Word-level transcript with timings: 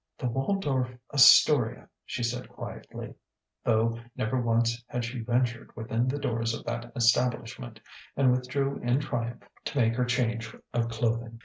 "The 0.17 0.25
Waldorf 0.27 0.89
Astoria," 1.13 1.87
she 2.07 2.23
said 2.23 2.49
quietly 2.49 3.13
though 3.63 3.99
never 4.15 4.41
once 4.41 4.83
had 4.87 5.05
she 5.05 5.19
ventured 5.19 5.75
within 5.75 6.07
the 6.07 6.17
doors 6.17 6.55
of 6.55 6.65
that 6.65 6.91
establishment 6.95 7.79
and 8.17 8.31
withdrew 8.31 8.79
in 8.81 8.99
triumph 8.99 9.43
to 9.65 9.77
make 9.79 9.93
her 9.97 10.05
change 10.05 10.55
of 10.73 10.89
clothing. 10.89 11.39